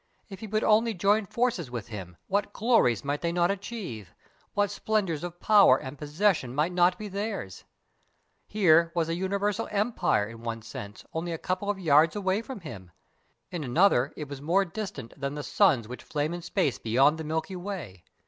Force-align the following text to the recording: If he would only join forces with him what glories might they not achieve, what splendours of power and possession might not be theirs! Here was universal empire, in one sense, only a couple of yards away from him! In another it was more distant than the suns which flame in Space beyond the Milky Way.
If 0.29 0.39
he 0.39 0.47
would 0.47 0.63
only 0.63 0.95
join 0.95 1.27
forces 1.27 1.69
with 1.69 1.89
him 1.89 2.17
what 2.25 2.53
glories 2.53 3.03
might 3.05 3.21
they 3.21 3.31
not 3.31 3.51
achieve, 3.51 4.15
what 4.55 4.71
splendours 4.71 5.23
of 5.23 5.39
power 5.39 5.77
and 5.77 5.95
possession 5.95 6.55
might 6.55 6.71
not 6.73 6.97
be 6.97 7.07
theirs! 7.07 7.65
Here 8.47 8.91
was 8.95 9.09
universal 9.09 9.67
empire, 9.69 10.27
in 10.27 10.41
one 10.41 10.63
sense, 10.63 11.05
only 11.13 11.31
a 11.33 11.37
couple 11.37 11.69
of 11.69 11.77
yards 11.77 12.15
away 12.15 12.41
from 12.41 12.61
him! 12.61 12.89
In 13.51 13.63
another 13.63 14.11
it 14.17 14.27
was 14.27 14.41
more 14.41 14.65
distant 14.65 15.13
than 15.21 15.35
the 15.35 15.43
suns 15.43 15.87
which 15.87 16.01
flame 16.01 16.33
in 16.33 16.41
Space 16.41 16.79
beyond 16.79 17.19
the 17.19 17.23
Milky 17.23 17.55
Way. 17.55 18.03